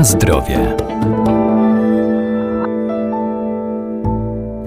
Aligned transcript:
Na 0.00 0.04
zdrowie. 0.04 0.76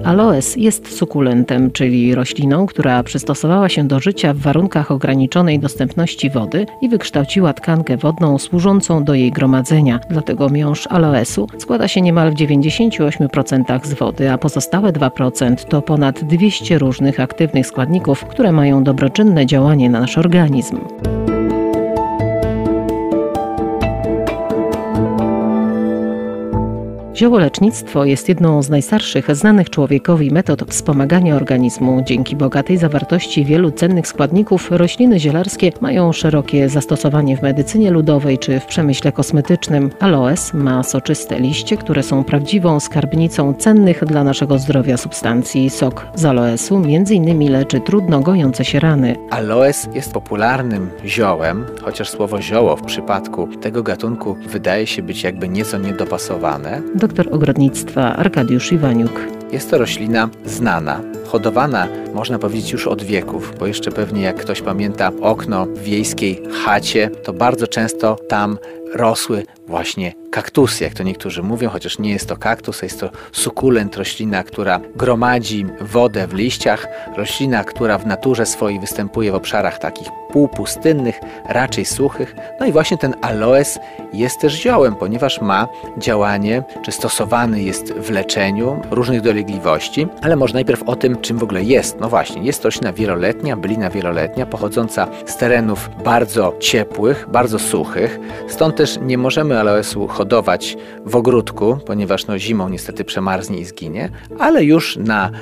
Aloes 0.04 0.56
jest 0.56 0.96
sukulentem, 0.96 1.70
czyli 1.70 2.14
rośliną, 2.14 2.66
która 2.66 3.02
przystosowała 3.02 3.68
się 3.68 3.88
do 3.88 4.00
życia 4.00 4.34
w 4.34 4.38
warunkach 4.38 4.90
ograniczonej 4.90 5.58
dostępności 5.58 6.30
wody 6.30 6.66
i 6.80 6.88
wykształciła 6.88 7.52
tkankę 7.52 7.96
wodną 7.96 8.38
służącą 8.38 9.04
do 9.04 9.14
jej 9.14 9.30
gromadzenia. 9.30 10.00
Dlatego 10.10 10.48
miąższ 10.48 10.86
aloesu 10.86 11.48
składa 11.58 11.88
się 11.88 12.00
niemal 12.00 12.30
w 12.30 12.34
98% 12.34 13.86
z 13.86 13.94
wody, 13.94 14.30
a 14.30 14.38
pozostałe 14.38 14.92
2% 14.92 15.64
to 15.64 15.82
ponad 15.82 16.24
200 16.24 16.78
różnych 16.78 17.20
aktywnych 17.20 17.66
składników, 17.66 18.24
które 18.24 18.52
mają 18.52 18.84
dobroczynne 18.84 19.46
działanie 19.46 19.90
na 19.90 20.00
nasz 20.00 20.18
organizm. 20.18 20.78
Ziołolecznictwo 27.16 28.04
jest 28.04 28.28
jedną 28.28 28.62
z 28.62 28.70
najstarszych 28.70 29.36
znanych 29.36 29.70
człowiekowi 29.70 30.30
metod 30.30 30.64
wspomagania 30.70 31.36
organizmu. 31.36 32.02
Dzięki 32.06 32.36
bogatej 32.36 32.78
zawartości 32.78 33.44
wielu 33.44 33.70
cennych 33.70 34.06
składników 34.06 34.70
rośliny 34.70 35.20
zielarskie 35.20 35.72
mają 35.80 36.12
szerokie 36.12 36.68
zastosowanie 36.68 37.36
w 37.36 37.42
medycynie 37.42 37.90
ludowej 37.90 38.38
czy 38.38 38.60
w 38.60 38.66
przemyśle 38.66 39.12
kosmetycznym. 39.12 39.90
Aloes 40.00 40.54
ma 40.54 40.82
soczyste 40.82 41.40
liście, 41.40 41.76
które 41.76 42.02
są 42.02 42.24
prawdziwą 42.24 42.80
skarbnicą 42.80 43.54
cennych 43.54 44.04
dla 44.04 44.24
naszego 44.24 44.58
zdrowia 44.58 44.96
substancji. 44.96 45.70
Sok 45.70 46.06
z 46.14 46.24
aloesu 46.24 46.76
m.in. 46.76 47.52
leczy 47.52 47.80
trudno 47.80 48.20
gojące 48.20 48.64
się 48.64 48.80
rany. 48.80 49.16
Aloes 49.30 49.88
jest 49.94 50.12
popularnym 50.12 50.90
ziołem, 51.04 51.66
chociaż 51.82 52.10
słowo 52.10 52.42
zioło 52.42 52.76
w 52.76 52.82
przypadku 52.82 53.48
tego 53.60 53.82
gatunku 53.82 54.36
wydaje 54.48 54.86
się 54.86 55.02
być 55.02 55.22
jakby 55.22 55.48
nieco 55.48 55.78
niedopasowane 55.78 56.82
doktor 57.08 57.28
ogrodnictwa 57.34 58.16
Arkadiusz 58.16 58.72
Iwaniuk. 58.72 59.20
Jest 59.52 59.70
to 59.70 59.78
roślina 59.78 60.28
znana, 60.46 61.00
hodowana 61.26 61.88
można 62.14 62.38
powiedzieć 62.38 62.72
już 62.72 62.86
od 62.86 63.02
wieków, 63.02 63.52
bo 63.58 63.66
jeszcze 63.66 63.92
pewnie 63.92 64.22
jak 64.22 64.36
ktoś 64.36 64.62
pamięta 64.62 65.10
okno 65.20 65.66
w 65.66 65.78
wiejskiej 65.78 66.42
chacie, 66.64 67.10
to 67.10 67.32
bardzo 67.32 67.66
często 67.66 68.16
tam 68.28 68.58
rosły 68.94 69.46
właśnie 69.66 70.12
kaktusy, 70.30 70.84
jak 70.84 70.94
to 70.94 71.02
niektórzy 71.02 71.42
mówią, 71.42 71.68
chociaż 71.68 71.98
nie 71.98 72.12
jest 72.12 72.28
to 72.28 72.36
kaktus, 72.36 72.82
jest 72.82 73.00
to 73.00 73.10
sukulent, 73.32 73.96
roślina, 73.96 74.42
która 74.42 74.80
gromadzi 74.96 75.66
wodę 75.80 76.26
w 76.26 76.34
liściach, 76.34 76.86
roślina, 77.16 77.64
która 77.64 77.98
w 77.98 78.06
naturze 78.06 78.46
swojej 78.46 78.80
występuje 78.80 79.32
w 79.32 79.34
obszarach 79.34 79.78
takich 79.78 80.08
półpustynnych, 80.30 81.20
raczej 81.48 81.84
suchych. 81.84 82.36
No 82.60 82.66
i 82.66 82.72
właśnie 82.72 82.98
ten 82.98 83.14
aloes 83.22 83.78
jest 84.12 84.40
też 84.40 84.52
ziołem, 84.52 84.96
ponieważ 84.96 85.40
ma 85.40 85.68
działanie, 85.98 86.62
czy 86.84 86.92
stosowany 86.92 87.62
jest 87.62 87.92
w 87.92 88.10
leczeniu 88.10 88.80
różnych 88.90 89.20
dolegliwości, 89.20 90.06
ale 90.22 90.36
może 90.36 90.54
najpierw 90.54 90.82
o 90.82 90.96
tym, 90.96 91.16
czym 91.24 91.38
w 91.38 91.42
ogóle 91.42 91.62
jest. 91.62 92.00
No 92.00 92.08
właśnie, 92.08 92.42
jest 92.42 92.62
to 92.62 92.68
roślina 92.68 92.92
wieloletnia, 92.92 93.56
bylina 93.56 93.90
wieloletnia, 93.90 94.46
pochodząca 94.46 95.08
z 95.26 95.36
terenów 95.36 95.90
bardzo 96.04 96.54
ciepłych, 96.60 97.26
bardzo 97.32 97.58
suchych, 97.58 98.18
stąd 98.48 98.76
też 98.76 98.98
nie 99.02 99.18
możemy 99.18 99.60
aloesu 99.60 100.06
hodować 100.06 100.76
w 101.06 101.16
ogródku, 101.16 101.78
ponieważ 101.86 102.26
no, 102.26 102.38
zimą 102.38 102.68
niestety 102.68 103.04
przemarznie 103.04 103.58
i 103.58 103.64
zginie, 103.64 104.08
ale 104.38 104.64
już 104.64 104.96
na 104.96 105.30
y, 105.30 105.32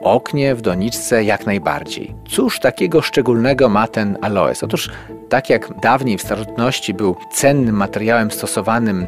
oknie, 0.00 0.54
w 0.54 0.60
doniczce 0.60 1.24
jak 1.24 1.46
najbardziej. 1.46 2.14
Cóż 2.28 2.60
takiego 2.60 3.02
szczególnego 3.02 3.68
ma 3.68 3.86
ten 3.86 4.18
aloes? 4.20 4.62
Otóż 4.62 4.90
tak 5.30 5.50
jak 5.50 5.80
dawniej 5.80 6.18
w 6.18 6.22
starożytności 6.22 6.94
był 6.94 7.16
cennym 7.32 7.76
materiałem 7.76 8.30
stosowanym 8.30 9.06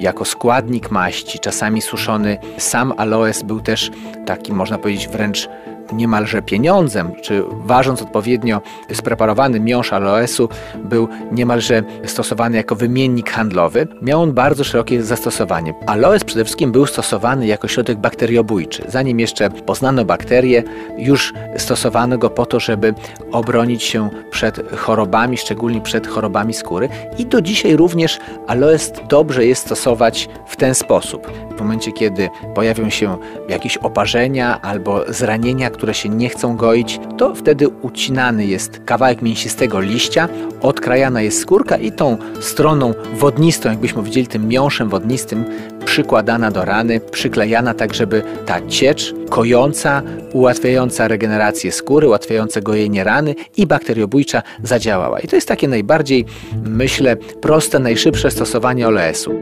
jako 0.00 0.24
składnik 0.24 0.90
maści, 0.90 1.38
czasami 1.38 1.82
suszony, 1.82 2.38
sam 2.58 2.92
aloes 2.96 3.42
był 3.42 3.60
też 3.60 3.90
taki, 4.26 4.52
można 4.52 4.78
powiedzieć, 4.78 5.08
wręcz 5.08 5.48
niemalże 5.92 6.42
pieniądzem, 6.42 7.12
czy 7.22 7.42
ważąc 7.50 8.02
odpowiednio 8.02 8.60
spreparowany 8.92 9.60
miąższ 9.60 9.92
aloesu 9.92 10.48
był 10.84 11.08
niemalże 11.32 11.82
stosowany 12.04 12.56
jako 12.56 12.74
wymiennik 12.74 13.30
handlowy, 13.30 13.88
miał 14.02 14.22
on 14.22 14.32
bardzo 14.32 14.64
szerokie 14.64 15.02
zastosowanie. 15.02 15.74
Aloes 15.86 16.24
przede 16.24 16.44
wszystkim 16.44 16.72
był 16.72 16.86
stosowany 16.86 17.46
jako 17.46 17.68
środek 17.68 17.98
bakteriobójczy. 17.98 18.84
Zanim 18.88 19.20
jeszcze 19.20 19.50
poznano 19.50 20.04
bakterie, 20.04 20.62
już 20.98 21.32
stosowano 21.56 22.18
go 22.18 22.30
po 22.30 22.46
to, 22.46 22.60
żeby 22.60 22.94
obronić 23.32 23.82
się 23.82 24.10
przed 24.30 24.76
chorobami, 24.76 25.38
szczególnie 25.38 25.80
przed 25.80 26.06
chorobami 26.06 26.54
skóry. 26.54 26.88
I 27.18 27.26
do 27.26 27.40
dzisiaj 27.40 27.76
również 27.76 28.18
aloes 28.46 28.92
dobrze 29.08 29.46
jest 29.46 29.62
stosować 29.62 30.28
w 30.46 30.56
ten 30.56 30.74
sposób. 30.74 31.30
W 31.56 31.60
momencie, 31.60 31.92
kiedy 31.92 32.28
pojawią 32.54 32.90
się 32.90 33.18
jakieś 33.48 33.76
oparzenia 33.76 34.60
albo 34.62 35.04
zranienia, 35.08 35.70
które 35.82 35.94
się 35.94 36.08
nie 36.08 36.28
chcą 36.28 36.56
goić, 36.56 37.00
to 37.18 37.34
wtedy 37.34 37.68
ucinany 37.68 38.46
jest 38.46 38.80
kawałek 38.84 39.22
mięsistego 39.22 39.80
liścia, 39.80 40.28
odkrajana 40.60 41.22
jest 41.22 41.40
skórka 41.40 41.76
i 41.76 41.92
tą 41.92 42.16
stroną 42.40 42.94
wodnistą, 43.14 43.68
jakbyśmy 43.68 44.02
widzieli 44.02 44.26
tym 44.26 44.48
miąższem 44.48 44.88
wodnistym, 44.88 45.44
przykładana 45.84 46.50
do 46.50 46.64
rany, 46.64 47.00
przyklejana 47.00 47.74
tak, 47.74 47.94
żeby 47.94 48.22
ta 48.46 48.66
ciecz 48.66 49.14
kojąca, 49.30 50.02
ułatwiająca 50.32 51.08
regenerację 51.08 51.72
skóry, 51.72 52.06
ułatwiająca 52.06 52.60
gojenie 52.60 53.04
rany 53.04 53.34
i 53.56 53.66
bakteriobójcza 53.66 54.42
zadziałała. 54.62 55.20
I 55.20 55.28
to 55.28 55.36
jest 55.36 55.48
takie 55.48 55.68
najbardziej, 55.68 56.24
myślę, 56.64 57.16
proste, 57.16 57.78
najszybsze 57.78 58.30
stosowanie 58.30 58.88
olesu. 58.88 59.34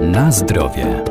Na 0.00 0.32
zdrowie. 0.32 1.04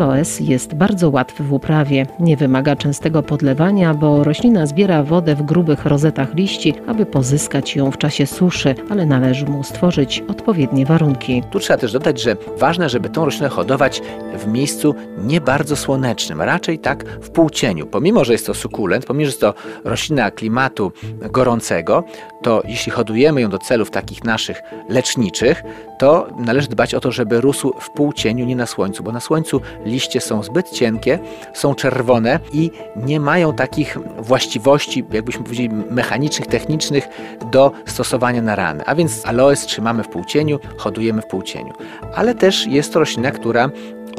Aloes 0.00 0.40
jest 0.40 0.74
bardzo 0.74 1.10
łatwy 1.10 1.44
w 1.44 1.52
uprawie. 1.52 2.06
Nie 2.20 2.36
wymaga 2.36 2.76
częstego 2.76 3.22
podlewania, 3.22 3.94
bo 3.94 4.24
roślina 4.24 4.66
zbiera 4.66 5.02
wodę 5.02 5.34
w 5.34 5.42
grubych 5.42 5.86
rozetach 5.86 6.34
liści, 6.34 6.74
aby 6.86 7.06
pozyskać 7.06 7.76
ją 7.76 7.90
w 7.90 7.98
czasie 7.98 8.26
suszy, 8.26 8.74
ale 8.90 9.06
należy 9.06 9.46
mu 9.46 9.64
stworzyć 9.64 10.24
odpowiednie 10.28 10.86
warunki. 10.86 11.42
Tu 11.50 11.58
trzeba 11.60 11.78
też 11.78 11.92
dodać, 11.92 12.20
że 12.20 12.36
ważne, 12.58 12.88
żeby 12.88 13.08
tą 13.08 13.24
roślinę 13.24 13.48
hodować 13.48 14.02
w 14.38 14.46
miejscu 14.46 14.94
nie 15.18 15.40
bardzo 15.40 15.76
słonecznym, 15.76 16.42
raczej 16.42 16.78
tak 16.78 17.04
w 17.04 17.30
półcieniu. 17.30 17.86
Pomimo, 17.86 18.24
że 18.24 18.32
jest 18.32 18.46
to 18.46 18.54
sukulent, 18.54 19.06
pomimo, 19.06 19.24
że 19.24 19.30
jest 19.30 19.40
to 19.40 19.54
roślina 19.84 20.30
klimatu 20.30 20.92
gorącego, 21.30 22.04
to 22.42 22.62
jeśli 22.64 22.92
hodujemy 22.92 23.40
ją 23.40 23.50
do 23.50 23.58
celów 23.58 23.90
takich 23.90 24.24
naszych 24.24 24.62
leczniczych, 24.88 25.62
to 25.98 26.28
należy 26.38 26.68
dbać 26.68 26.94
o 26.94 27.00
to, 27.00 27.12
żeby 27.12 27.40
rósł 27.40 27.72
w 27.80 27.90
półcieniu, 27.90 28.46
nie 28.46 28.56
na 28.56 28.66
słońcu, 28.66 29.02
bo 29.02 29.12
na 29.12 29.20
słońcu 29.20 29.60
liście 29.90 30.20
są 30.20 30.42
zbyt 30.42 30.70
cienkie, 30.70 31.18
są 31.54 31.74
czerwone 31.74 32.40
i 32.52 32.70
nie 32.96 33.20
mają 33.20 33.52
takich 33.52 33.98
właściwości, 34.18 35.04
jakbyśmy 35.12 35.44
powiedzieli, 35.44 35.70
mechanicznych, 35.90 36.48
technicznych 36.48 37.08
do 37.52 37.72
stosowania 37.86 38.42
na 38.42 38.56
rany. 38.56 38.84
A 38.86 38.94
więc 38.94 39.26
aloes 39.26 39.66
trzymamy 39.66 40.02
w 40.02 40.08
półcieniu, 40.08 40.58
hodujemy 40.76 41.22
w 41.22 41.26
półcieniu. 41.26 41.72
Ale 42.14 42.34
też 42.34 42.66
jest 42.66 42.92
to 42.92 42.98
roślina, 42.98 43.30
która 43.30 43.70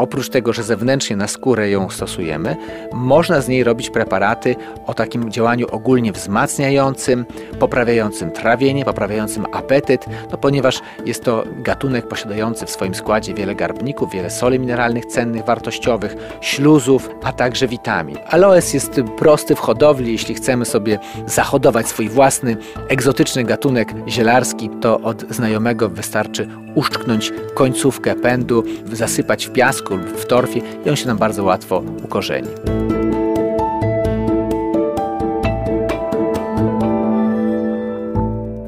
Oprócz 0.01 0.29
tego, 0.29 0.53
że 0.53 0.63
zewnętrznie 0.63 1.15
na 1.15 1.27
skórę 1.27 1.69
ją 1.69 1.89
stosujemy, 1.89 2.55
można 2.93 3.41
z 3.41 3.47
niej 3.47 3.63
robić 3.63 3.89
preparaty 3.89 4.55
o 4.85 4.93
takim 4.93 5.31
działaniu 5.31 5.67
ogólnie 5.71 6.11
wzmacniającym, 6.11 7.25
poprawiającym 7.59 8.31
trawienie, 8.31 8.85
poprawiającym 8.85 9.45
apetyt, 9.51 10.05
no 10.31 10.37
ponieważ 10.37 10.81
jest 11.05 11.23
to 11.23 11.43
gatunek 11.55 12.07
posiadający 12.07 12.65
w 12.65 12.69
swoim 12.69 12.95
składzie 12.95 13.33
wiele 13.33 13.55
garbników, 13.55 14.11
wiele 14.11 14.29
soli 14.29 14.59
mineralnych 14.59 15.05
cennych, 15.05 15.45
wartościowych, 15.45 16.15
śluzów, 16.41 17.09
a 17.23 17.33
także 17.33 17.67
witamin. 17.67 18.17
Aloes 18.29 18.73
jest 18.73 19.01
prosty 19.17 19.55
w 19.55 19.59
hodowli, 19.59 20.11
jeśli 20.11 20.35
chcemy 20.35 20.65
sobie 20.65 20.99
zahodować 21.25 21.87
swój 21.87 22.09
własny 22.09 22.57
egzotyczny 22.87 23.43
gatunek 23.43 23.93
zielarski, 24.07 24.69
to 24.81 24.99
od 24.99 25.25
znajomego 25.29 25.89
wystarczy 25.89 26.47
uszczknąć 26.75 27.33
końcówkę 27.53 28.15
pędu, 28.15 28.63
zasypać 28.93 29.47
w 29.47 29.51
piasku 29.51 29.90
lub 29.91 30.01
w 30.01 30.25
torfie 30.25 30.61
i 30.85 30.89
on 30.89 30.95
się 30.95 31.07
nam 31.07 31.17
bardzo 31.17 31.43
łatwo 31.43 31.83
ukorzeni. 32.03 32.47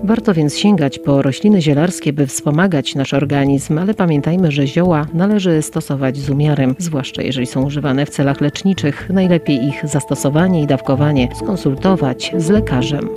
Warto 0.03 0.33
więc 0.33 0.57
sięgać 0.57 0.99
po 0.99 1.21
rośliny 1.21 1.61
zielarskie, 1.61 2.13
by 2.13 2.27
wspomagać 2.27 2.95
nasz 2.95 3.13
organizm, 3.13 3.77
ale 3.77 3.93
pamiętajmy, 3.93 4.51
że 4.51 4.67
zioła 4.67 5.05
należy 5.13 5.61
stosować 5.61 6.17
z 6.17 6.29
umiarem, 6.29 6.75
zwłaszcza 6.77 7.21
jeżeli 7.21 7.47
są 7.47 7.63
używane 7.65 8.05
w 8.05 8.09
celach 8.09 8.41
leczniczych. 8.41 9.09
Najlepiej 9.09 9.67
ich 9.67 9.81
zastosowanie 9.83 10.61
i 10.61 10.67
dawkowanie 10.67 11.29
skonsultować 11.35 12.31
z 12.37 12.49
lekarzem. 12.49 13.09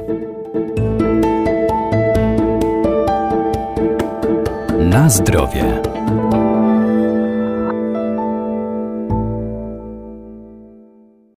Na 4.79 5.09
zdrowie. 5.09 5.96